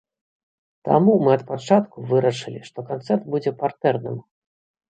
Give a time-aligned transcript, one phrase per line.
[0.89, 4.21] Таму мы ад пачатку вырашылі, што канцэрт будзе партэрным.